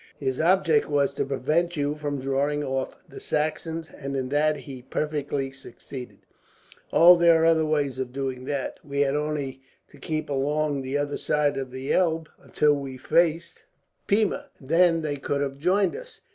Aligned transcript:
His 0.19 0.41
object 0.41 0.89
was 0.89 1.13
to 1.13 1.25
prevent 1.25 1.77
you 1.77 1.93
from 1.93 2.19
drawing 2.19 2.63
off 2.63 2.95
the 3.07 3.19
Saxons, 3.19 3.91
and 3.91 4.15
in 4.17 4.29
that 4.29 4.55
he 4.61 4.81
perfectly 4.81 5.51
succeeded." 5.51 6.17
"Oh, 6.91 7.15
there 7.15 7.43
are 7.43 7.45
other 7.45 7.67
ways 7.67 7.99
of 7.99 8.11
doing 8.11 8.45
that! 8.45 8.79
We 8.83 9.01
had 9.01 9.15
only 9.15 9.61
to 9.89 9.99
keep 9.99 10.27
along 10.27 10.81
the 10.81 10.97
other 10.97 11.17
side 11.19 11.55
of 11.55 11.69
the 11.69 11.93
Elbe 11.93 12.29
until 12.41 12.73
we 12.73 12.97
faced 12.97 13.65
Pirna, 14.07 14.45
then 14.59 15.03
they 15.03 15.17
could 15.17 15.41
have 15.41 15.59
joined 15.59 15.95
us." 15.95 16.21